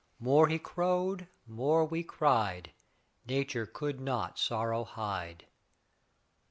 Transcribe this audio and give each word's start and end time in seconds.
More 0.17 0.47
he 0.47 0.57
crowed, 0.57 1.27
more 1.45 1.85
we 1.85 2.01
cried. 2.01 2.71
Nature 3.27 3.67
could 3.67 3.99
not 3.99 4.39
sorrow 4.39 4.83
hide. 4.83 5.45